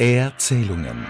[0.00, 1.08] Erzählungen.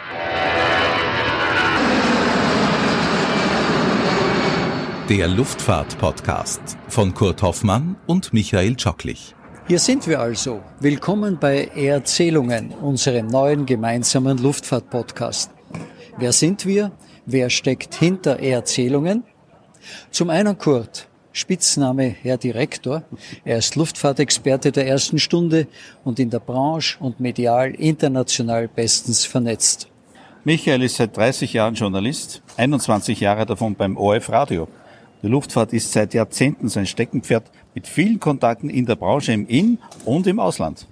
[5.11, 9.35] Der Luftfahrt-Podcast von Kurt Hoffmann und Michael Tschocklich.
[9.67, 10.63] Hier sind wir also.
[10.81, 15.51] Willkommen bei Erzählungen, unserem neuen gemeinsamen Luftfahrt-Podcast.
[16.17, 16.91] Wer sind wir?
[17.27, 19.23] Wer steckt hinter Erzählungen?
[20.11, 23.03] Zum einen Kurt, Spitzname Herr Direktor.
[23.45, 25.67] Er ist Luftfahrtexperte der ersten Stunde
[26.05, 29.89] und in der Branche und medial international bestens vernetzt.
[30.45, 34.69] Michael ist seit 30 Jahren Journalist, 21 Jahre davon beim ORF Radio.
[35.23, 39.79] Die Luftfahrt ist seit Jahrzehnten sein Steckenpferd mit vielen Kontakten in der Branche im In-
[40.05, 40.87] und im Ausland.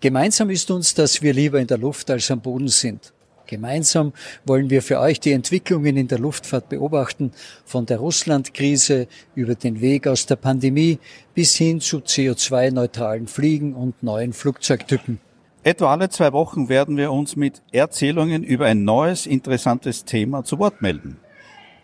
[0.00, 3.12] Gemeinsam ist uns, dass wir lieber in der Luft als am Boden sind.
[3.48, 4.12] Gemeinsam
[4.44, 7.32] wollen wir für euch die Entwicklungen in der Luftfahrt beobachten,
[7.64, 10.98] von der Russland-Krise über den Weg aus der Pandemie
[11.34, 15.18] bis hin zu CO2-neutralen Fliegen und neuen Flugzeugtypen.
[15.64, 20.58] Etwa alle zwei Wochen werden wir uns mit Erzählungen über ein neues, interessantes Thema zu
[20.58, 21.18] Wort melden.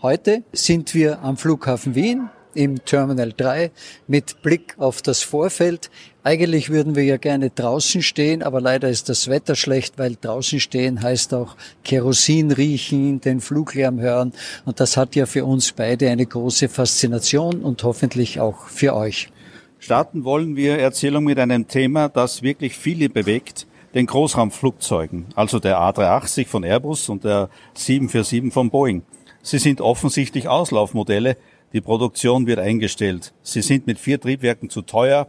[0.02, 3.70] Heute sind wir am Flughafen Wien im Terminal 3
[4.06, 5.90] mit Blick auf das Vorfeld.
[6.26, 10.58] Eigentlich würden wir ja gerne draußen stehen, aber leider ist das Wetter schlecht, weil draußen
[10.58, 14.32] stehen heißt auch Kerosin riechen, den Fluglärm hören.
[14.64, 19.28] Und das hat ja für uns beide eine große Faszination und hoffentlich auch für euch.
[19.78, 25.78] Starten wollen wir Erzählung mit einem Thema, das wirklich viele bewegt, den Großraumflugzeugen, also der
[25.78, 29.02] A380 von Airbus und der 747 von Boeing.
[29.42, 31.36] Sie sind offensichtlich Auslaufmodelle,
[31.74, 33.34] die Produktion wird eingestellt.
[33.42, 35.28] Sie sind mit vier Triebwerken zu teuer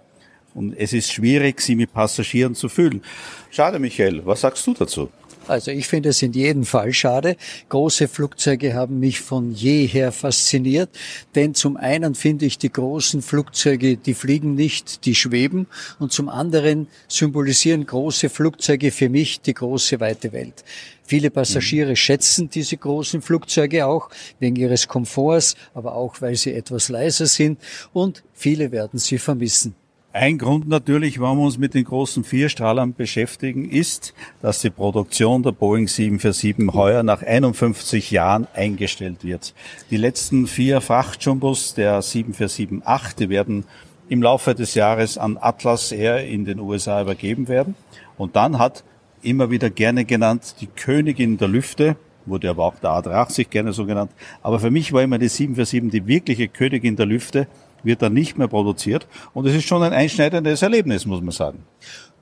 [0.55, 3.03] und es ist schwierig, sie mit Passagieren zu füllen.
[3.51, 4.25] Schade, Michael.
[4.25, 5.09] Was sagst du dazu?
[5.47, 7.37] Also ich finde es in jedem Fall schade.
[7.69, 10.89] Große Flugzeuge haben mich von jeher fasziniert,
[11.35, 15.67] denn zum einen finde ich die großen Flugzeuge, die fliegen nicht, die schweben
[15.99, 20.63] und zum anderen symbolisieren große Flugzeuge für mich die große weite Welt.
[21.03, 21.95] Viele Passagiere mhm.
[21.95, 27.59] schätzen diese großen Flugzeuge auch wegen ihres Komforts, aber auch weil sie etwas leiser sind
[27.94, 29.75] und viele werden sie vermissen.
[30.17, 35.43] Ein Grund natürlich, warum wir uns mit den großen Vierstrahlern beschäftigen, ist, dass die Produktion
[35.43, 39.53] der Boeing 747 heuer nach 51 Jahren eingestellt wird.
[39.91, 43.65] Die letzten vier Frachtjumbos der 747-8, die werden
[44.07, 47.75] im Laufe des Jahres an Atlas Air in den USA übergeben werden.
[48.17, 48.85] Und dann hat
[49.21, 53.85] immer wieder gerne genannt die Königin der Lüfte, wurde aber auch der A380 gerne so
[53.85, 54.11] genannt.
[54.41, 57.47] Aber für mich war immer die 747 die wirkliche Königin der Lüfte,
[57.85, 59.07] wird dann nicht mehr produziert.
[59.34, 61.63] Und es ist schon ein einschneidendes Erlebnis, muss man sagen.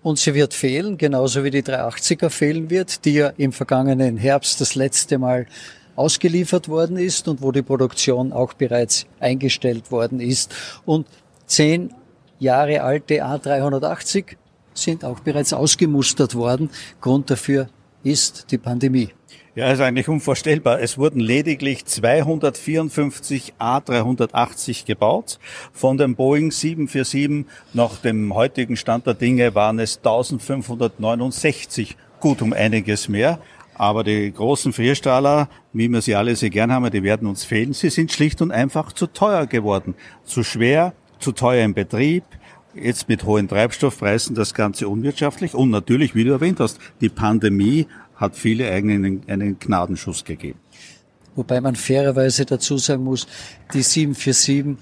[0.03, 4.59] Und sie wird fehlen, genauso wie die 380er fehlen wird, die ja im vergangenen Herbst
[4.59, 5.47] das letzte Mal
[5.95, 10.53] ausgeliefert worden ist und wo die Produktion auch bereits eingestellt worden ist.
[10.85, 11.07] Und
[11.45, 11.93] zehn
[12.39, 14.35] Jahre alte A380
[14.73, 16.69] sind auch bereits ausgemustert worden.
[16.99, 17.69] Grund dafür
[18.03, 19.09] ist die Pandemie.
[19.55, 20.81] Ja, ist eigentlich unvorstellbar.
[20.81, 25.37] Es wurden lediglich 254 A380 gebaut.
[25.71, 32.51] Von dem Boeing 747 nach dem heutigen Stand der Dinge waren es 1569, gut um
[32.51, 33.37] einiges mehr.
[33.75, 37.73] Aber die großen Vierstrahler, wie wir sie alle sehr gern haben, die werden uns fehlen.
[37.73, 39.93] Sie sind schlicht und einfach zu teuer geworden.
[40.25, 42.23] Zu schwer, zu teuer im Betrieb,
[42.73, 47.85] jetzt mit hohen Treibstoffpreisen das Ganze unwirtschaftlich und natürlich, wie du erwähnt hast, die Pandemie
[48.23, 50.59] hat viele eigenen einen Gnadenschuss gegeben.
[51.35, 53.27] Wobei man fairerweise dazu sagen muss,
[53.73, 54.77] die 747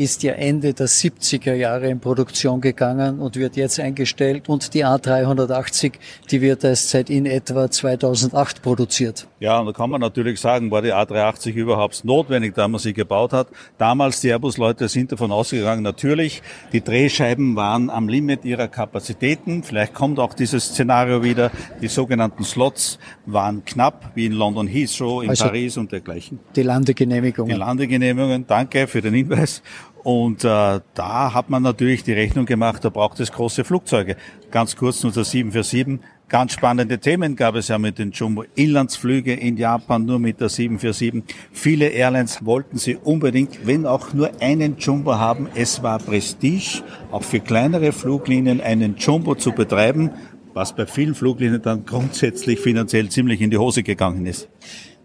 [0.00, 4.48] ist ja Ende der 70er Jahre in Produktion gegangen und wird jetzt eingestellt.
[4.48, 5.92] Und die A380,
[6.30, 9.28] die wird erst seit in etwa 2008 produziert.
[9.40, 12.94] Ja, und da kann man natürlich sagen, war die A380 überhaupt notwendig, da man sie
[12.94, 13.48] gebaut hat.
[13.76, 19.62] Damals, die Airbus-Leute sind davon ausgegangen, natürlich, die Drehscheiben waren am Limit ihrer Kapazitäten.
[19.62, 21.50] Vielleicht kommt auch dieses Szenario wieder.
[21.82, 26.38] Die sogenannten Slots waren knapp, wie in London Heathrow, in also Paris und dergleichen.
[26.56, 27.52] Die Landegenehmigungen.
[27.52, 29.62] Die Landegenehmigungen, danke für den Hinweis.
[30.02, 34.16] Und äh, da hat man natürlich die Rechnung gemacht, da braucht es große Flugzeuge.
[34.50, 36.00] Ganz kurz nur der 747.
[36.28, 41.24] Ganz spannende Themen gab es ja mit den Jumbo-Inlandsflüge in Japan nur mit der 747.
[41.50, 45.48] Viele Airlines wollten sie unbedingt, wenn auch nur einen Jumbo haben.
[45.56, 50.10] Es war Prestige, auch für kleinere Fluglinien einen Jumbo zu betreiben,
[50.54, 54.48] was bei vielen Fluglinien dann grundsätzlich finanziell ziemlich in die Hose gegangen ist.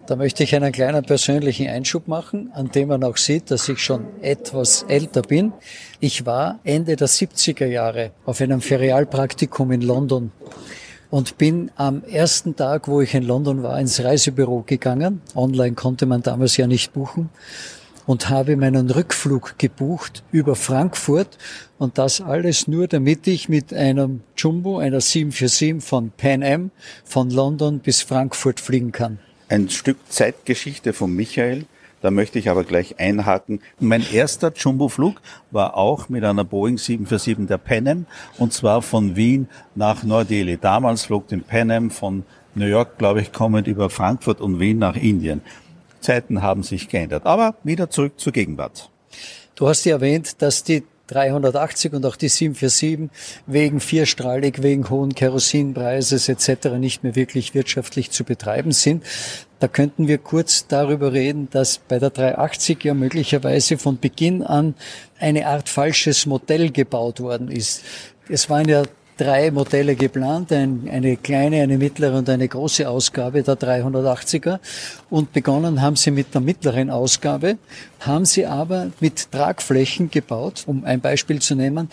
[0.07, 3.79] Da möchte ich einen kleinen persönlichen Einschub machen, an dem man auch sieht, dass ich
[3.79, 5.51] schon etwas älter bin.
[5.99, 10.31] Ich war Ende der 70er Jahre auf einem Ferialpraktikum in London
[11.09, 15.21] und bin am ersten Tag, wo ich in London war, ins Reisebüro gegangen.
[15.33, 17.31] Online konnte man damals ja nicht buchen
[18.05, 21.39] und habe meinen Rückflug gebucht über Frankfurt
[21.79, 26.69] und das alles nur, damit ich mit einem Jumbo, einer 747 von Pan Am
[27.03, 29.17] von London bis Frankfurt fliegen kann.
[29.47, 31.65] Ein Stück Zeitgeschichte von Michael.
[32.01, 33.61] Da möchte ich aber gleich einhaken.
[33.79, 35.21] Mein erster Jumbo-Flug
[35.51, 38.05] war auch mit einer Boeing 747 der Pan Am
[38.39, 40.57] und zwar von Wien nach Neu-Delhi.
[40.57, 42.23] Damals flog den Pan Am von
[42.55, 45.41] New York, glaube ich, kommend über Frankfurt und Wien nach Indien.
[45.99, 47.25] Zeiten haben sich geändert.
[47.25, 48.89] Aber wieder zurück zur Gegenwart.
[49.55, 53.09] Du hast ja erwähnt, dass die 380 und auch die 747
[53.45, 56.77] wegen vierstrahlig, wegen hohen Kerosinpreises etc.
[56.77, 59.03] nicht mehr wirklich wirtschaftlich zu betreiben sind.
[59.59, 64.75] Da könnten wir kurz darüber reden, dass bei der 380 ja möglicherweise von Beginn an
[65.19, 67.83] eine Art falsches Modell gebaut worden ist.
[68.27, 68.83] Es waren ja
[69.17, 74.59] drei Modelle geplant, ein, eine kleine, eine mittlere und eine große Ausgabe der 380er.
[75.09, 77.57] Und begonnen haben sie mit der mittleren Ausgabe,
[77.99, 81.89] haben sie aber mit Tragflächen gebaut, um ein Beispiel zu nehmen,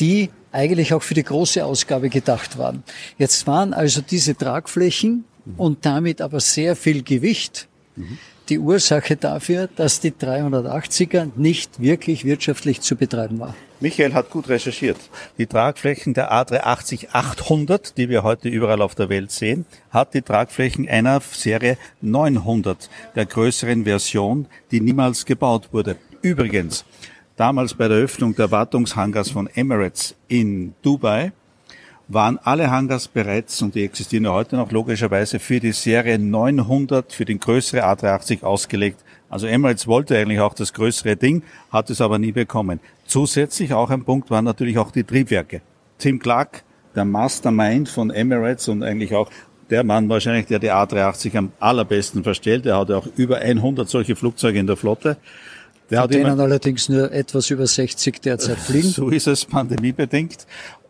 [0.00, 2.82] die eigentlich auch für die große Ausgabe gedacht waren.
[3.18, 5.24] Jetzt waren also diese Tragflächen
[5.56, 8.18] und damit aber sehr viel Gewicht mhm
[8.48, 13.54] die Ursache dafür, dass die 380er nicht wirklich wirtschaftlich zu betreiben war.
[13.80, 14.96] Michael hat gut recherchiert.
[15.36, 20.88] Die Tragflächen der A380-800, die wir heute überall auf der Welt sehen, hat die Tragflächen
[20.88, 25.96] einer Serie 900, der größeren Version, die niemals gebaut wurde.
[26.22, 26.86] Übrigens,
[27.36, 31.32] damals bei der Öffnung der Wartungshangars von Emirates in Dubai
[32.08, 37.12] waren alle Hangars bereits, und die existieren ja heute noch logischerweise, für die Serie 900,
[37.12, 39.00] für den größere A380 ausgelegt.
[39.28, 42.78] Also Emirates wollte eigentlich auch das größere Ding, hat es aber nie bekommen.
[43.06, 45.62] Zusätzlich auch ein Punkt waren natürlich auch die Triebwerke.
[45.98, 46.62] Tim Clark,
[46.94, 49.30] der Mastermind von Emirates und eigentlich auch
[49.70, 52.66] der Mann wahrscheinlich, der die A380 am allerbesten verstellt.
[52.66, 55.16] Der hat ja auch über 100 solche Flugzeuge in der Flotte.
[55.90, 58.88] Der Von hat denen allerdings nur etwas über 60 derzeit fliegen.
[58.88, 60.46] So ist es pandemiebedingt.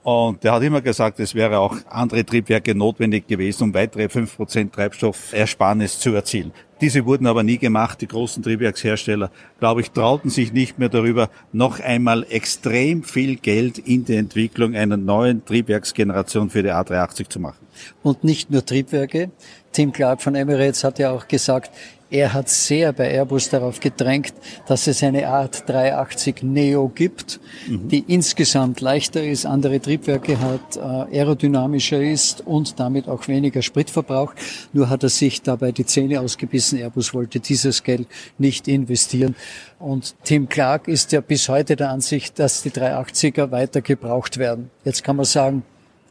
[0.06, 4.36] Und der hat immer gesagt, es wäre auch andere Triebwerke notwendig gewesen, um weitere fünf
[4.36, 6.52] Prozent Treibstoffersparnis zu erzielen.
[6.80, 8.00] Diese wurden aber nie gemacht.
[8.02, 13.78] Die großen Triebwerkshersteller, glaube ich, trauten sich nicht mehr darüber, noch einmal extrem viel Geld
[13.78, 17.66] in die Entwicklung einer neuen Triebwerksgeneration für die A380 zu machen.
[18.04, 19.32] Und nicht nur Triebwerke.
[19.72, 21.72] Tim Clark von Emirates hat ja auch gesagt,
[22.10, 24.32] er hat sehr bei Airbus darauf gedrängt,
[24.68, 27.88] dass es eine Art 380 Neo gibt, mhm.
[27.88, 33.90] die insgesamt leichter ist, andere Triebwerke hat, äh, aerodynamischer ist und damit auch weniger Sprit
[33.90, 34.36] verbraucht.
[34.72, 36.78] Nur hat er sich dabei die Zähne ausgebissen.
[36.78, 38.06] Airbus wollte dieses Geld
[38.38, 39.34] nicht investieren.
[39.78, 44.70] Und Tim Clark ist ja bis heute der Ansicht, dass die 380er weiter gebraucht werden.
[44.84, 45.64] Jetzt kann man sagen,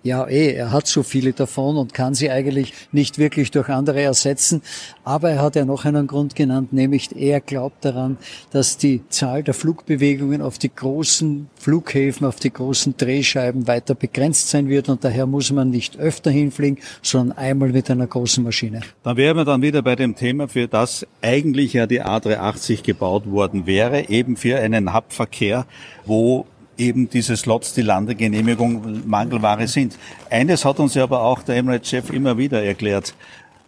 [0.06, 4.04] ja, eh, er hat so viele davon und kann sie eigentlich nicht wirklich durch andere
[4.04, 4.62] ersetzen.
[5.04, 8.18] Aber er hat ja noch einen Grund genannt, nämlich er glaubt daran,
[8.52, 14.50] dass die Zahl der Flugbewegungen auf die großen Flughäfen, auf die großen Drehscheiben weiter begrenzt
[14.50, 18.82] sein wird und daher muss man nicht öfter hinfliegen, sondern einmal mit einer großen Maschine.
[19.02, 23.26] Da wären wir dann wieder bei dem Thema, für das eigentlich ja die A380 gebaut
[23.26, 25.66] worden wäre, eben für einen Hubverkehr,
[26.06, 26.46] wo
[26.78, 29.98] eben diese Slots, die Landegenehmigung Mangelware sind.
[30.30, 33.14] Eines hat uns ja aber auch der Emirates-Chef immer wieder erklärt.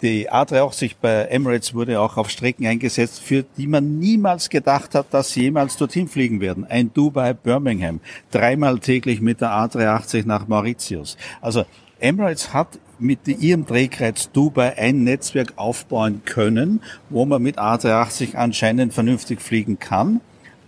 [0.03, 5.07] Die A380 bei Emirates wurde auch auf Strecken eingesetzt, für die man niemals gedacht hat,
[5.11, 6.65] dass sie jemals dorthin fliegen werden.
[6.65, 7.99] Ein Dubai Birmingham,
[8.29, 11.17] dreimal täglich mit der A380 nach Mauritius.
[11.41, 11.65] Also
[11.99, 18.93] Emirates hat mit ihrem Drehkreuz Dubai ein Netzwerk aufbauen können, wo man mit A380 anscheinend
[18.93, 20.21] vernünftig fliegen kann.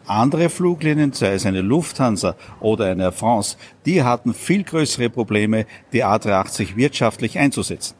[0.09, 5.67] Andere Fluglinien, sei es eine Lufthansa oder eine Air France, die hatten viel größere Probleme,
[5.93, 7.93] die A380 wirtschaftlich einzusetzen.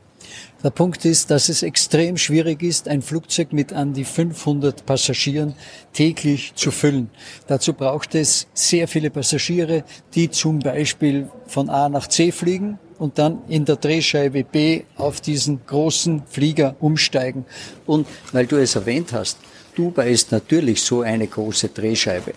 [0.63, 5.54] Der Punkt ist, dass es extrem schwierig ist, ein Flugzeug mit an die 500 Passagieren
[5.94, 7.12] täglich zu füllen.
[7.46, 9.84] Dazu braucht es sehr viele Passagiere,
[10.16, 15.22] die zum Beispiel von A nach C fliegen und dann in der Drehscheibe B auf
[15.22, 17.46] diesen großen Flieger umsteigen.
[17.86, 19.38] Und weil du es erwähnt hast,
[19.76, 22.34] Dubai ist natürlich so eine große Drehscheibe.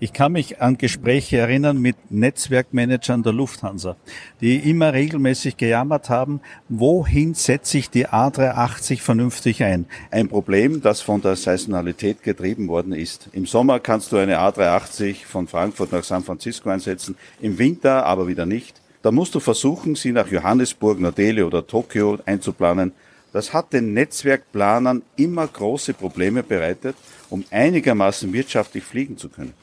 [0.00, 3.96] Ich kann mich an Gespräche erinnern mit Netzwerkmanagern der Lufthansa,
[4.40, 9.86] die immer regelmäßig gejammert haben, wohin setze ich die A380 vernünftig ein?
[10.10, 13.28] Ein Problem, das von der Saisonalität getrieben worden ist.
[13.32, 18.28] Im Sommer kannst du eine A380 von Frankfurt nach San Francisco einsetzen, im Winter aber
[18.28, 18.80] wieder nicht.
[19.02, 22.92] Da musst du versuchen, sie nach Johannesburg, Neu-Delhi oder Tokio einzuplanen.
[23.32, 26.96] Das hat den Netzwerkplanern immer große Probleme bereitet,
[27.28, 29.54] um einigermaßen wirtschaftlich fliegen zu können.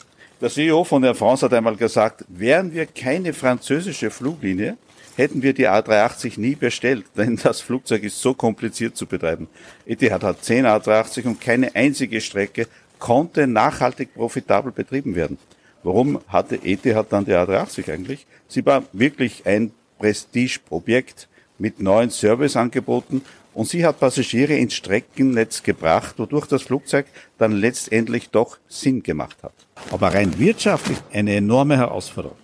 [0.42, 4.78] Der CEO von Air France hat einmal gesagt, wären wir keine französische Fluglinie,
[5.16, 9.48] hätten wir die A380 nie bestellt, denn das Flugzeug ist so kompliziert zu betreiben.
[9.86, 12.68] Etihad hat 10 A380 und keine einzige Strecke
[13.00, 15.38] konnte nachhaltig profitabel betrieben werden.
[15.84, 18.26] Warum hatte ETH dann die A380 eigentlich?
[18.48, 21.28] Sie war wirklich ein Prestigeobjekt
[21.58, 23.22] mit neuen Serviceangeboten
[23.54, 27.06] und sie hat Passagiere ins Streckennetz gebracht, wodurch das Flugzeug
[27.38, 29.54] dann letztendlich doch Sinn gemacht hat.
[29.92, 32.38] Aber rein wirtschaftlich eine enorme Herausforderung.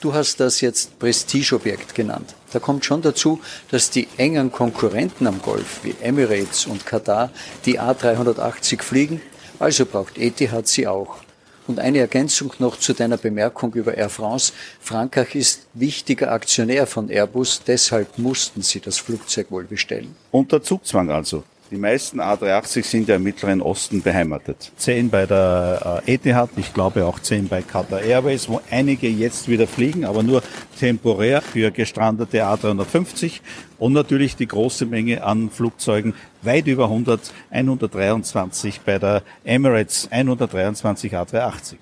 [0.00, 2.34] Du hast das jetzt Prestigeobjekt genannt.
[2.52, 7.30] Da kommt schon dazu, dass die engen Konkurrenten am Golf wie Emirates und Katar
[7.64, 9.22] die A380 fliegen,
[9.58, 11.23] also braucht Etihad sie auch.
[11.66, 14.52] Und eine Ergänzung noch zu deiner Bemerkung über Air France.
[14.80, 20.14] Frankreich ist wichtiger Aktionär von Airbus, deshalb mussten sie das Flugzeug wohl bestellen.
[20.30, 21.42] Unter Zugzwang also.
[21.74, 24.70] Die meisten A380 sind ja im Mittleren Osten beheimatet.
[24.76, 29.48] Zehn bei der äh, Etihad, ich glaube auch zehn bei Qatar Airways, wo einige jetzt
[29.48, 30.44] wieder fliegen, aber nur
[30.78, 33.40] temporär für gestrandete A350
[33.80, 41.12] und natürlich die große Menge an Flugzeugen, weit über 100, 123 bei der Emirates, 123
[41.16, 41.74] A380.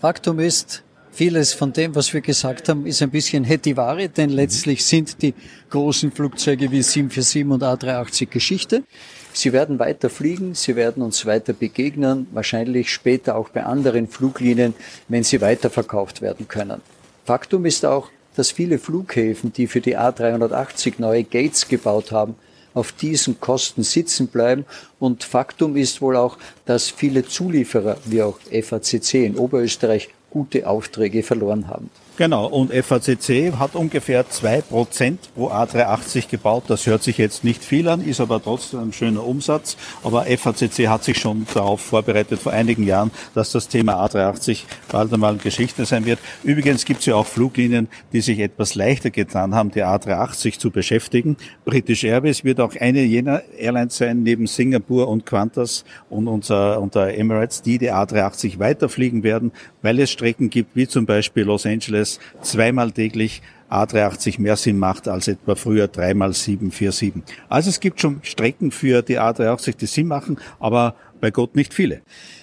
[0.00, 4.84] Faktum ist, Vieles von dem, was wir gesagt haben, ist ein bisschen Hetivari, denn letztlich
[4.84, 5.34] sind die
[5.70, 8.84] großen Flugzeuge wie 747 und A380 Geschichte.
[9.32, 14.74] Sie werden weiter fliegen, sie werden uns weiter begegnen, wahrscheinlich später auch bei anderen Fluglinien,
[15.08, 16.80] wenn sie weiterverkauft werden können.
[17.24, 22.36] Faktum ist auch, dass viele Flughäfen, die für die A380 neue Gates gebaut haben,
[22.74, 24.64] auf diesen Kosten sitzen bleiben.
[25.00, 31.22] Und Faktum ist wohl auch, dass viele Zulieferer, wie auch FACC in Oberösterreich, gute Aufträge
[31.22, 31.90] verloren haben.
[32.18, 36.64] Genau, und FACC hat ungefähr zwei Prozent pro A380 gebaut.
[36.66, 39.76] Das hört sich jetzt nicht viel an, ist aber trotzdem ein schöner Umsatz.
[40.02, 45.14] Aber FACC hat sich schon darauf vorbereitet vor einigen Jahren, dass das Thema A380 bald
[45.14, 46.18] einmal Geschichte sein wird.
[46.42, 50.72] Übrigens gibt es ja auch Fluglinien, die sich etwas leichter getan haben, die A380 zu
[50.72, 51.36] beschäftigen.
[51.64, 57.14] British Airways wird auch eine jener Airlines sein, neben Singapur und Qantas und unser, unter
[57.14, 62.07] Emirates, die die A380 weiterfliegen werden, weil es Strecken gibt, wie zum Beispiel Los Angeles,
[62.08, 67.22] es zweimal täglich A380 mehr Sinn macht als etwa früher dreimal 747.
[67.48, 71.74] Also es gibt schon Strecken für die A380, die Sinn machen, aber bei Gott nicht
[71.74, 72.00] viele.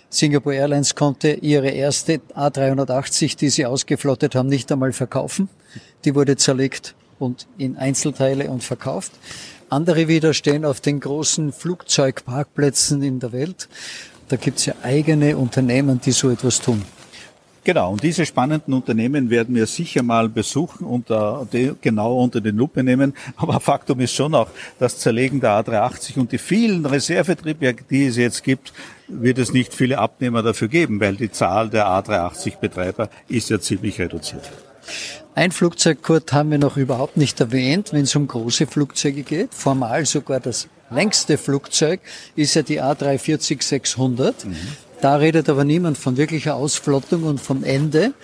[0.09, 5.49] Singapore Airlines konnte ihre erste A380, die sie ausgeflottet haben, nicht einmal verkaufen.
[6.05, 9.11] Die wurde zerlegt und in Einzelteile und verkauft.
[9.69, 13.67] Andere wieder stehen auf den großen Flugzeugparkplätzen in der Welt.
[14.27, 16.83] Da gibt es ja eigene Unternehmen, die so etwas tun.
[17.65, 22.57] Genau, und diese spannenden Unternehmen werden wir sicher mal besuchen und äh, genau unter den
[22.57, 23.15] Lupe nehmen.
[23.37, 28.17] Aber Faktum ist schon auch, das Zerlegen der A380 und die vielen Reservetriebwerke, die es
[28.17, 28.71] jetzt gibt,
[29.07, 33.99] wird es nicht viele Abnehmer dafür geben, weil die Zahl der A380-Betreiber ist ja ziemlich
[33.99, 34.43] reduziert.
[35.33, 39.55] Ein Flugzeug, Kurt, haben wir noch überhaupt nicht erwähnt, wenn es um große Flugzeuge geht.
[39.55, 41.99] Formal sogar das längste Flugzeug
[42.35, 44.45] ist ja die A340-600.
[44.45, 44.55] Mhm.
[45.05, 48.15] Da redet aber niemand von wirklicher Ausflottung und vom Ende.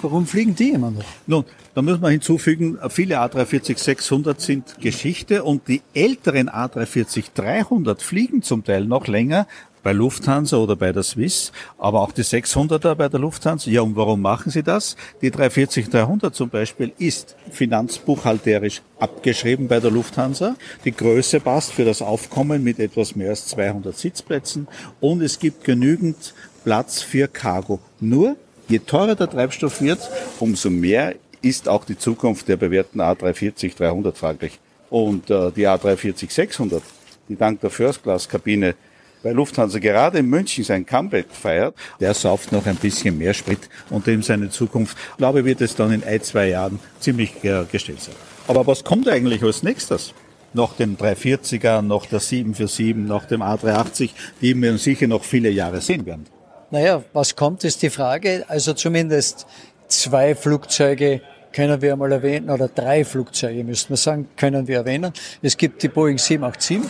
[0.00, 1.04] Warum fliegen die immer noch?
[1.26, 1.44] Nun,
[1.74, 8.86] da muss man hinzufügen, viele A340-600 sind Geschichte und die älteren A340-300 fliegen zum Teil
[8.86, 9.46] noch länger,
[9.82, 13.70] bei Lufthansa oder bei der Swiss, aber auch die 600er bei der Lufthansa.
[13.70, 14.96] Ja, und warum machen sie das?
[15.22, 20.56] Die 340-300 zum Beispiel ist finanzbuchhalterisch abgeschrieben bei der Lufthansa.
[20.84, 24.68] Die Größe passt für das Aufkommen mit etwas mehr als 200 Sitzplätzen
[25.00, 26.34] und es gibt genügend
[26.64, 27.80] Platz für Cargo.
[28.00, 28.36] Nur,
[28.68, 29.98] je teurer der Treibstoff wird,
[30.38, 34.58] umso mehr ist auch die Zukunft der bewährten A340-300 fraglich.
[34.90, 36.82] Und äh, die A340-600,
[37.28, 38.74] die dank der First-Class-Kabine
[39.22, 43.68] bei Lufthansa gerade in München sein Comeback feiert, der sauft noch ein bisschen mehr Sprit
[43.90, 47.64] und dem seine Zukunft, glaube ich, wird es dann in ein, zwei Jahren ziemlich äh,
[47.70, 48.14] gestellt sein.
[48.48, 50.12] Aber was kommt eigentlich als nächstes?
[50.52, 54.10] Nach dem 340er, nach der 747, nach dem A380,
[54.40, 56.26] die wir sicher noch viele Jahre sehen werden.
[56.72, 58.44] Naja, was kommt, ist die Frage.
[58.48, 59.46] Also zumindest
[59.86, 61.20] zwei Flugzeuge
[61.52, 65.12] können wir einmal erwähnen, oder drei Flugzeuge müssten wir sagen, können wir erwähnen.
[65.42, 66.80] Es gibt die Boeing 787,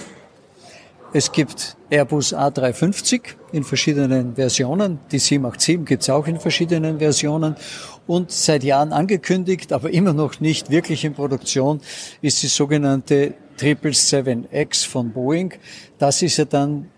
[1.12, 5.00] es gibt Airbus A350 in verschiedenen Versionen.
[5.10, 7.56] Die 787 gibt es auch in verschiedenen Versionen.
[8.06, 11.80] Und seit Jahren angekündigt, aber immer noch nicht wirklich in Produktion,
[12.22, 15.54] ist die sogenannte 777X von Boeing.
[15.98, 16.88] Das ist ja dann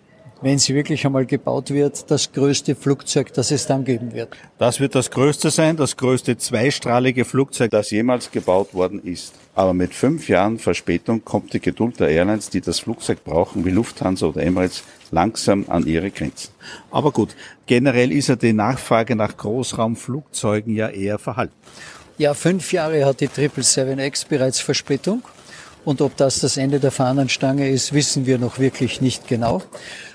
[0.43, 4.37] wenn sie wirklich einmal gebaut wird, das größte Flugzeug, das es dann geben wird.
[4.59, 9.35] Das wird das größte sein, das größte zweistrahlige Flugzeug, das jemals gebaut worden ist.
[9.55, 13.71] Aber mit fünf Jahren Verspätung kommt die Geduld der Airlines, die das Flugzeug brauchen, wie
[13.71, 16.53] Lufthansa oder Emirates, langsam an ihre Grenzen.
[16.91, 21.55] Aber gut, generell ist ja die Nachfrage nach Großraumflugzeugen ja eher verhalten.
[22.17, 25.23] Ja, fünf Jahre hat die 777X bereits Verspätung.
[25.85, 29.63] Und ob das das Ende der Fahnenstange ist, wissen wir noch wirklich nicht genau.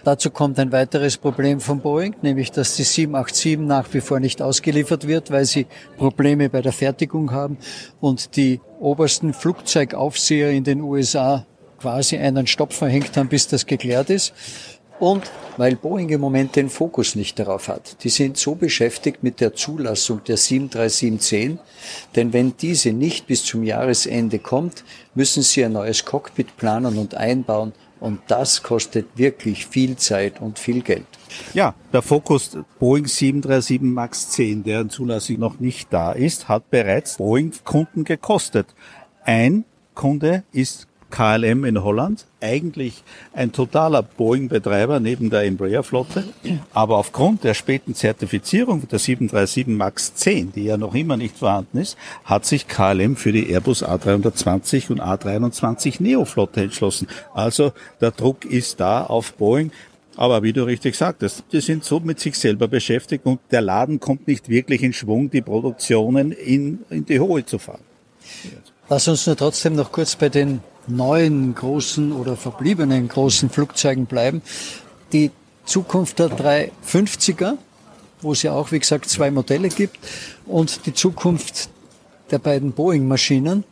[0.06, 4.42] Dazu kommt ein weiteres Problem von Boeing, nämlich dass die 787 nach wie vor nicht
[4.42, 5.68] ausgeliefert wird, weil sie
[5.98, 7.58] Probleme bei der Fertigung haben
[8.00, 11.46] und die obersten Flugzeugaufseher in den USA
[11.80, 14.34] quasi einen Stopp verhängt haben, bis das geklärt ist.
[15.00, 18.04] Und weil Boeing im Moment den Fokus nicht darauf hat.
[18.04, 21.60] Die sind so beschäftigt mit der Zulassung der 73710,
[22.16, 27.16] denn wenn diese nicht bis zum Jahresende kommt, müssen sie ein neues Cockpit planen und
[27.16, 31.06] einbauen und das kostet wirklich viel Zeit und viel Geld.
[31.54, 37.18] Ja, der Fokus Boeing 737 MAX 10, deren Zulassung noch nicht da ist, hat bereits
[37.18, 38.68] Boeing-Kunden gekostet.
[39.24, 43.04] Ein Kunde ist KLM in Holland, eigentlich
[43.34, 46.26] ein totaler Boeing-Betreiber neben der Embraer-Flotte,
[46.74, 51.78] aber aufgrund der späten Zertifizierung der 737 MAX 10, die ja noch immer nicht vorhanden
[51.78, 57.08] ist, hat sich KLM für die Airbus A320 und A320 Neo-Flotte entschlossen.
[57.34, 59.72] Also der Druck ist da auf Boeing.
[60.18, 64.00] Aber wie du richtig sagtest, die sind so mit sich selber beschäftigt und der Laden
[64.00, 67.84] kommt nicht wirklich in Schwung, die Produktionen in, in die Höhe zu fahren.
[68.90, 74.42] Lass uns nur trotzdem noch kurz bei den neuen großen oder verbliebenen großen Flugzeugen bleiben.
[75.14, 75.30] Die
[75.66, 77.58] Zukunft der 350er,
[78.22, 80.00] wo es ja auch, wie gesagt, zwei Modelle gibt,
[80.48, 81.70] und die Zukunft
[82.32, 83.66] der beiden Boeing-Maschinen.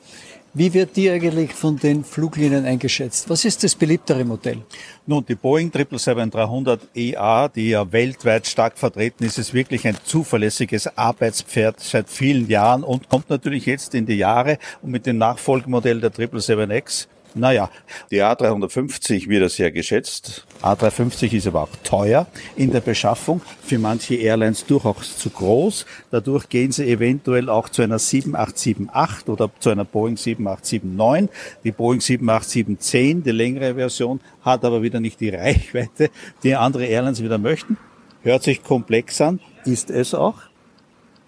[0.58, 3.30] Wie wird die eigentlich von den Fluglinien eingeschätzt?
[3.30, 4.60] Was ist das beliebtere Modell?
[5.06, 10.98] Nun, die Boeing 777-300 EA, die ja weltweit stark vertreten ist, ist wirklich ein zuverlässiges
[10.98, 16.00] Arbeitspferd seit vielen Jahren und kommt natürlich jetzt in die Jahre und mit dem Nachfolgemodell
[16.00, 17.70] der 777X naja,
[18.12, 20.48] die A350 wird sehr geschätzt.
[20.62, 25.86] A350 ist aber auch teuer in der Beschaffung, für manche Airlines durchaus zu groß.
[26.12, 31.30] Dadurch gehen sie eventuell auch zu einer 7878 oder zu einer Boeing 7879.
[31.66, 36.10] Die Boeing 787-10, die längere Version, hat aber wieder nicht die Reichweite,
[36.42, 37.78] die andere Airlines wieder möchten.
[38.24, 40.36] Hört sich komplex an, ist es auch.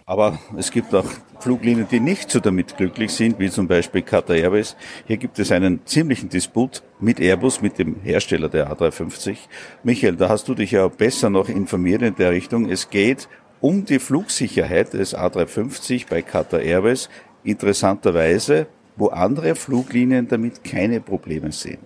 [0.05, 1.05] Aber es gibt auch
[1.39, 4.75] Fluglinien, die nicht so damit glücklich sind, wie zum Beispiel Qatar Airways.
[5.05, 9.37] Hier gibt es einen ziemlichen Disput mit Airbus, mit dem Hersteller der A350.
[9.83, 12.69] Michael, da hast du dich ja besser noch informiert in der Richtung.
[12.69, 13.27] Es geht
[13.61, 17.09] um die Flugsicherheit des A350 bei Qatar Airways.
[17.43, 18.67] Interessanterweise,
[18.97, 21.79] wo andere Fluglinien damit keine Probleme sehen.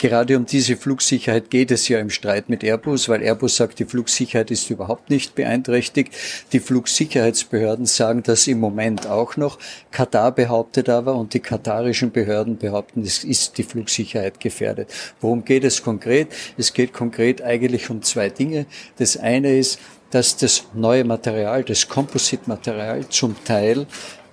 [0.00, 3.84] Gerade um diese Flugsicherheit geht es ja im Streit mit Airbus, weil Airbus sagt, die
[3.84, 6.14] Flugsicherheit ist überhaupt nicht beeinträchtigt.
[6.54, 9.58] Die Flugsicherheitsbehörden sagen das im Moment auch noch.
[9.90, 14.90] Katar behauptet aber und die katarischen Behörden behaupten, es ist die Flugsicherheit gefährdet.
[15.20, 16.28] Worum geht es konkret?
[16.56, 18.64] Es geht konkret eigentlich um zwei Dinge.
[18.96, 19.78] Das eine ist,
[20.10, 23.86] dass das neue Material, das Composite-Material zum Teil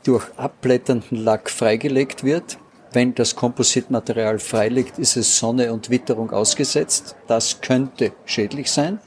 [0.07, 2.57] durch abblätternden Lack freigelegt wird
[2.93, 7.15] wenn das Kompositmaterial freiliegt, ist es Sonne und Witterung ausgesetzt.
[7.27, 8.99] Das könnte schädlich sein.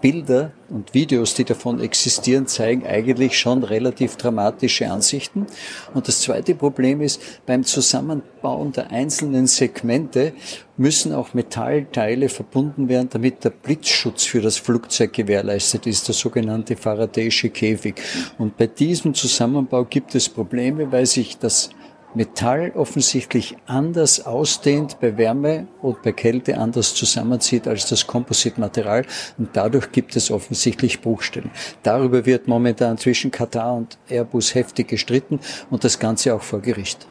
[0.00, 5.46] Bilder und Videos, die davon existieren, zeigen eigentlich schon relativ dramatische Ansichten.
[5.94, 10.32] Und das zweite Problem ist, beim Zusammenbauen der einzelnen Segmente
[10.76, 16.76] müssen auch Metallteile verbunden werden, damit der Blitzschutz für das Flugzeug gewährleistet ist, der sogenannte
[16.76, 17.94] Faradayische Käfig.
[18.38, 21.70] Und bei diesem Zusammenbau gibt es Probleme, weil sich das
[22.16, 29.04] Metall offensichtlich anders ausdehnt, bei Wärme und bei Kälte anders zusammenzieht als das Kompositmaterial
[29.36, 31.50] und dadurch gibt es offensichtlich Bruchstellen.
[31.82, 37.06] Darüber wird momentan zwischen Katar und Airbus heftig gestritten und das Ganze auch vor Gericht.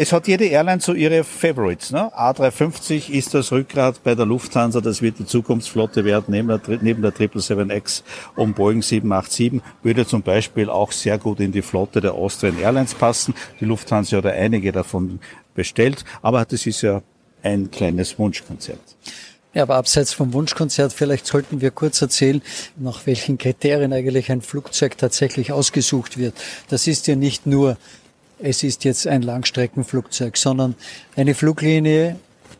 [0.00, 1.90] Es hat jede Airline so ihre Favorites.
[1.90, 2.12] Ne?
[2.16, 7.02] A350 ist das Rückgrat bei der Lufthansa, das wird die Zukunftsflotte werden, neben der, neben
[7.02, 8.04] der 777X
[8.36, 12.94] und Boeing 787 würde zum Beispiel auch sehr gut in die Flotte der Austrian Airlines
[12.94, 13.34] passen.
[13.58, 15.18] Die Lufthansa hat einige davon
[15.56, 17.02] bestellt, aber das ist ja
[17.42, 18.78] ein kleines Wunschkonzert.
[19.52, 22.40] Ja, aber abseits vom Wunschkonzert, vielleicht sollten wir kurz erzählen,
[22.76, 26.34] nach welchen Kriterien eigentlich ein Flugzeug tatsächlich ausgesucht wird.
[26.68, 27.76] Das ist ja nicht nur
[28.40, 30.74] es ist jetzt ein Langstreckenflugzeug, sondern
[31.16, 32.16] eine Fluglinie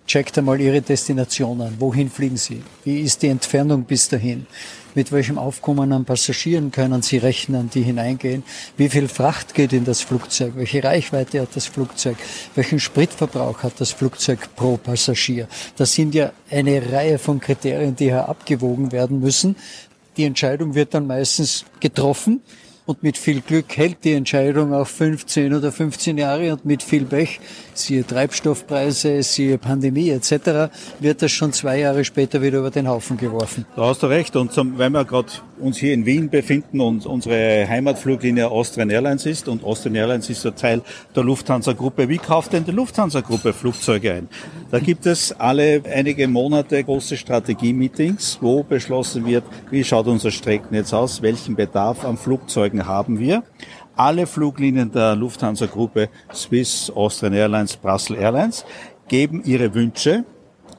[0.06, 1.76] checkt einmal Ihre Destination an.
[1.78, 2.62] Wohin fliegen Sie?
[2.84, 4.46] Wie ist die Entfernung bis dahin?
[4.94, 8.42] Mit welchem Aufkommen an Passagieren können Sie rechnen, die hineingehen?
[8.76, 10.54] Wie viel Fracht geht in das Flugzeug?
[10.56, 12.16] Welche Reichweite hat das Flugzeug?
[12.54, 15.46] Welchen Spritverbrauch hat das Flugzeug pro Passagier?
[15.76, 19.56] Das sind ja eine Reihe von Kriterien, die hier abgewogen werden müssen.
[20.16, 22.40] Die Entscheidung wird dann meistens getroffen
[22.88, 27.04] Und mit viel Glück hält die Entscheidung auch 15 oder 15 Jahre und mit viel
[27.04, 27.38] Pech,
[27.74, 33.18] siehe Treibstoffpreise, siehe Pandemie etc., wird das schon zwei Jahre später wieder über den Haufen
[33.18, 33.66] geworfen.
[33.76, 34.34] Da hast du recht.
[34.36, 35.28] Und zum, weil wir gerade
[35.60, 40.46] uns hier in Wien befinden und unsere Heimatfluglinie Austrian Airlines ist und Austrian Airlines ist
[40.46, 40.82] ein Teil
[41.14, 42.08] der Lufthansa-Gruppe.
[42.08, 44.28] Wie kauft denn die Lufthansa-Gruppe Flugzeuge ein?
[44.70, 50.92] Da gibt es alle einige Monate große Strategie-Meetings, wo beschlossen wird, wie schaut unser Streckennetz
[50.92, 53.42] aus, welchen Bedarf an Flugzeugen Flugzeugen haben wir.
[53.96, 58.64] Alle Fluglinien der Lufthansa-Gruppe Swiss, Austrian Airlines, Brussels Airlines
[59.08, 60.24] geben ihre Wünsche,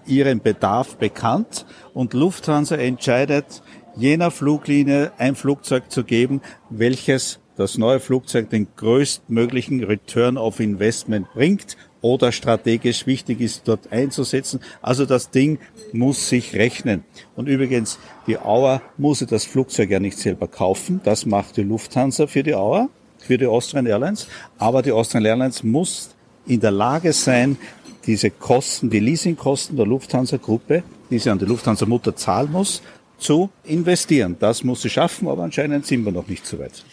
[0.05, 3.61] ihren Bedarf bekannt und Lufthansa entscheidet,
[3.95, 11.27] jener Fluglinie ein Flugzeug zu geben, welches das neue Flugzeug den größtmöglichen Return of Investment
[11.33, 14.59] bringt oder strategisch wichtig ist, dort einzusetzen.
[14.81, 15.59] Also das Ding
[15.91, 17.03] muss sich rechnen.
[17.35, 21.01] Und übrigens, die Auer muss das Flugzeug ja nicht selber kaufen.
[21.03, 24.27] Das macht die Lufthansa für die Auer, für die Austrian Airlines.
[24.57, 26.11] Aber die Austrian Airlines muss
[26.47, 27.57] in der Lage sein,
[28.05, 32.81] diese Kosten, die Leasingkosten der Lufthansa-Gruppe, die sie an die Lufthansa-Mutter zahlen muss,
[33.17, 34.37] zu investieren.
[34.39, 36.83] Das muss sie schaffen, aber anscheinend sind wir noch nicht so weit.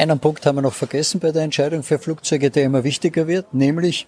[0.00, 3.52] Einen Punkt haben wir noch vergessen bei der Entscheidung für Flugzeuge, der immer wichtiger wird,
[3.52, 4.06] nämlich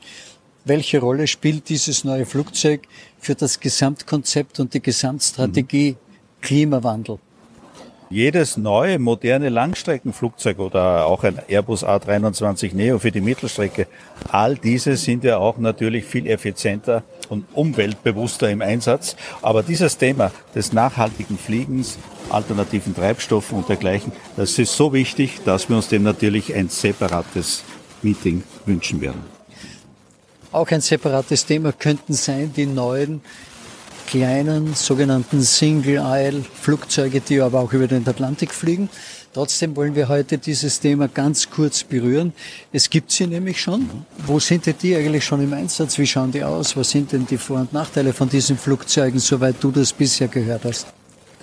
[0.64, 5.96] welche Rolle spielt dieses neue Flugzeug für das Gesamtkonzept und die Gesamtstrategie
[6.40, 7.18] Klimawandel?
[8.12, 13.86] Jedes neue, moderne Langstreckenflugzeug oder auch ein Airbus A320 Neo für die Mittelstrecke,
[14.28, 19.16] all diese sind ja auch natürlich viel effizienter und umweltbewusster im Einsatz.
[19.40, 21.96] Aber dieses Thema des nachhaltigen Fliegens,
[22.28, 27.64] alternativen Treibstoffen und dergleichen, das ist so wichtig, dass wir uns dem natürlich ein separates
[28.02, 29.22] Meeting wünschen werden.
[30.52, 33.22] Auch ein separates Thema könnten sein die neuen
[34.12, 38.90] kleinen sogenannten Single-Aisle-Flugzeuge, die aber auch über den Atlantik fliegen.
[39.32, 42.34] Trotzdem wollen wir heute dieses Thema ganz kurz berühren.
[42.74, 43.88] Es gibt sie nämlich schon.
[44.26, 45.96] Wo sind denn die eigentlich schon im Einsatz?
[45.96, 46.76] Wie schauen die aus?
[46.76, 50.66] Was sind denn die Vor- und Nachteile von diesen Flugzeugen, soweit du das bisher gehört
[50.66, 50.88] hast?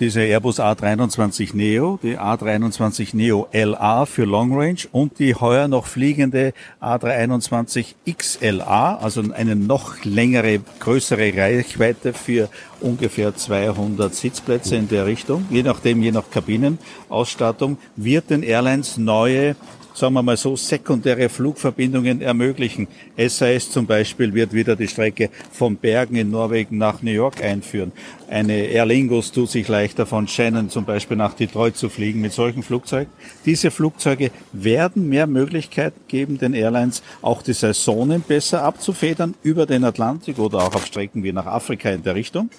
[0.00, 5.86] Diese Airbus A320 Neo, die A320 Neo LA für Long Range und die heuer noch
[5.86, 12.48] fliegende A321 XLA, also eine noch längere, größere Reichweite für
[12.80, 19.54] ungefähr 200 Sitzplätze in der Richtung, je nachdem, je nach Kabinenausstattung, wird den Airlines neue
[19.94, 22.88] sagen wir mal so, sekundäre Flugverbindungen ermöglichen.
[23.16, 27.92] SAS zum Beispiel wird wieder die Strecke von Bergen in Norwegen nach New York einführen.
[28.28, 32.32] Eine Aer Lingus tut sich leichter von Shannon zum Beispiel nach Detroit zu fliegen mit
[32.32, 33.12] solchen Flugzeugen.
[33.44, 39.84] Diese Flugzeuge werden mehr Möglichkeiten geben, den Airlines auch die Saisonen besser abzufedern über den
[39.84, 42.50] Atlantik oder auch auf Strecken wie nach Afrika in der Richtung.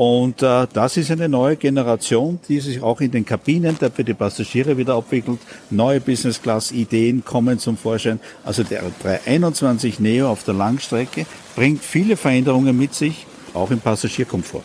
[0.00, 4.02] Und äh, das ist eine neue Generation, die sich auch in den Kabinen der für
[4.02, 5.40] die Passagiere wieder abwickelt.
[5.68, 8.18] Neue Business-Class-Ideen kommen zum Vorschein.
[8.42, 14.64] Also der 321 Neo auf der Langstrecke bringt viele Veränderungen mit sich, auch im Passagierkomfort.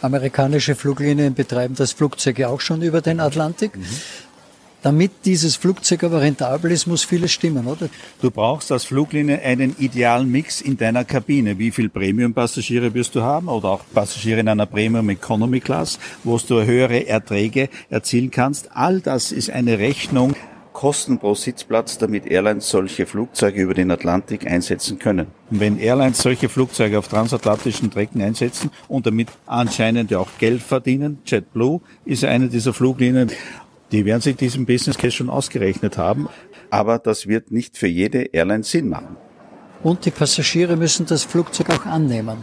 [0.00, 3.76] Amerikanische Fluglinien betreiben das Flugzeug ja auch schon über den Atlantik.
[3.76, 3.84] Mhm.
[4.86, 7.88] Damit dieses Flugzeug aber rentabel ist, muss vieles stimmen, oder?
[8.22, 11.58] Du brauchst als Fluglinie einen idealen Mix in deiner Kabine.
[11.58, 16.38] Wie viel Premium-Passagiere wirst du haben oder auch Passagiere in einer Premium Economy Class, wo
[16.38, 18.70] du höhere Erträge erzielen kannst.
[18.76, 20.36] All das ist eine Rechnung,
[20.76, 25.28] Kosten pro Sitzplatz, damit Airlines solche Flugzeuge über den Atlantik einsetzen können.
[25.48, 31.80] Wenn Airlines solche Flugzeuge auf transatlantischen Strecken einsetzen und damit anscheinend auch Geld verdienen, JetBlue
[32.04, 33.32] ist eine dieser Fluglinien,
[33.92, 36.28] die werden sich diesen Business Case schon ausgerechnet haben,
[36.70, 39.16] aber das wird nicht für jede Airline Sinn machen.
[39.82, 42.38] Und die Passagiere müssen das Flugzeug auch annehmen.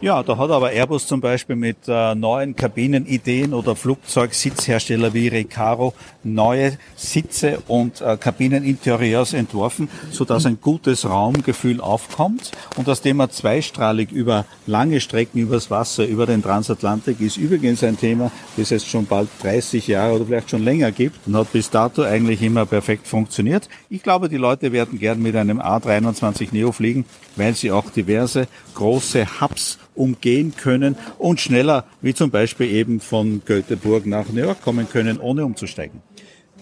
[0.00, 5.92] Ja, da hat aber Airbus zum Beispiel mit äh, neuen Kabinenideen oder Flugzeugsitzhersteller wie Recaro
[6.22, 12.52] neue Sitze und äh, Kabineninterieurs entworfen, so dass ein gutes Raumgefühl aufkommt.
[12.76, 17.98] Und das Thema zweistrahlig über lange Strecken übers Wasser, über den Transatlantik ist übrigens ein
[17.98, 21.70] Thema, das es schon bald 30 Jahre oder vielleicht schon länger gibt und hat bis
[21.70, 23.68] dato eigentlich immer perfekt funktioniert.
[23.90, 28.46] Ich glaube, die Leute werden gern mit einem A321 Neo fliegen, weil sie auch diverse
[28.74, 34.62] große Hubs umgehen können und schneller, wie zum Beispiel eben von Göteborg nach New York
[34.62, 36.02] kommen können, ohne umzusteigen.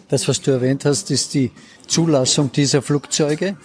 [0.09, 1.51] Das, was du erwähnt hast, ist die
[1.87, 3.57] Zulassung dieser Flugzeuge,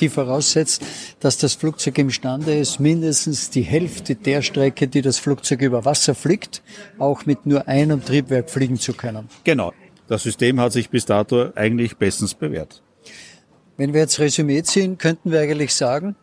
[0.00, 0.82] die voraussetzt,
[1.20, 6.14] dass das Flugzeug imstande ist, mindestens die Hälfte der Strecke, die das Flugzeug über Wasser
[6.14, 6.62] fliegt,
[6.98, 9.28] auch mit nur einem Triebwerk fliegen zu können.
[9.44, 9.72] Genau.
[10.08, 12.82] Das System hat sich bis dato eigentlich bestens bewährt.
[13.76, 16.14] Wenn wir jetzt Resümee ziehen, könnten wir eigentlich sagen,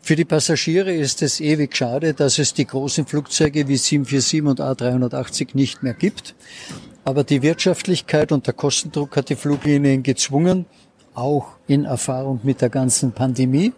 [0.00, 4.60] für die Passagiere ist es ewig schade, dass es die großen Flugzeuge wie 747 und
[4.60, 6.34] A380 nicht mehr gibt.
[7.04, 10.66] Aber die Wirtschaftlichkeit und der Kostendruck hat die Fluglinien gezwungen,
[11.14, 13.72] auch in Erfahrung mit der ganzen Pandemie,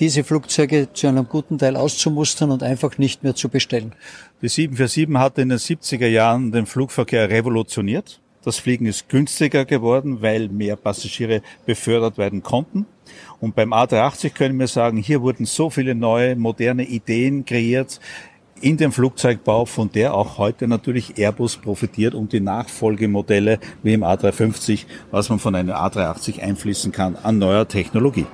[0.00, 3.94] diese Flugzeuge zu einem guten Teil auszumustern und einfach nicht mehr zu bestellen.
[4.42, 8.20] Die 747 hat in den 70er Jahren den Flugverkehr revolutioniert.
[8.48, 12.86] Das Fliegen ist günstiger geworden, weil mehr Passagiere befördert werden konnten.
[13.40, 18.00] Und beim A380 können wir sagen, hier wurden so viele neue, moderne Ideen kreiert
[18.62, 24.02] in dem Flugzeugbau, von der auch heute natürlich Airbus profitiert und die Nachfolgemodelle wie im
[24.02, 28.24] A350, was man von einem A380 einfließen kann an neuer Technologie.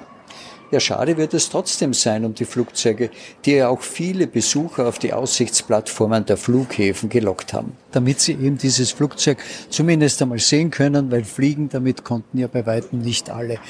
[0.75, 3.11] Ja, schade wird es trotzdem sein um die Flugzeuge,
[3.45, 8.59] die ja auch viele Besucher auf die Aussichtsplattformen der Flughäfen gelockt haben, damit sie eben
[8.59, 9.39] dieses Flugzeug
[9.71, 13.61] zumindest einmal sehen können, weil fliegen damit konnten ja bei weitem nicht alle.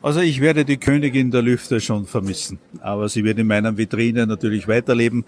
[0.00, 4.26] Also ich werde die Königin der Lüfte schon vermissen, aber sie wird in meiner Vitrine
[4.26, 5.26] natürlich weiterleben.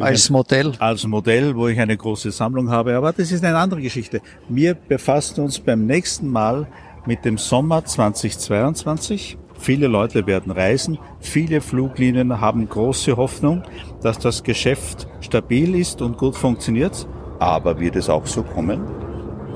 [0.00, 0.72] Als Modell?
[0.78, 4.22] Als Modell, wo ich eine große Sammlung habe, aber das ist eine andere Geschichte.
[4.48, 6.66] Wir befassen uns beim nächsten Mal
[7.04, 9.36] mit dem Sommer 2022.
[9.58, 13.62] Viele Leute werden reisen, viele Fluglinien haben große Hoffnung,
[14.02, 17.08] dass das Geschäft stabil ist und gut funktioniert.
[17.40, 18.80] Aber wird es auch so kommen?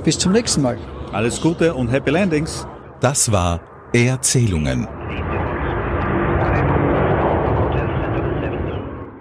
[0.04, 0.78] Bis zum nächsten Mal.
[1.12, 2.66] Alles Gute und Happy Landings.
[3.00, 3.60] Das war
[3.92, 4.88] Erzählungen.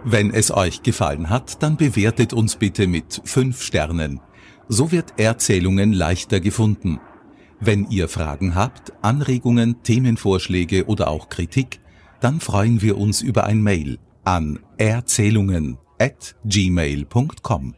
[0.04, 4.20] Wenn es euch gefallen hat, dann bewertet uns bitte mit 5 Sternen.
[4.68, 7.00] So wird Erzählungen leichter gefunden.
[7.64, 11.80] Wenn ihr Fragen habt, Anregungen, Themenvorschläge oder auch Kritik,
[12.20, 17.76] dann freuen wir uns über ein Mail an erzählungen at gmail.com.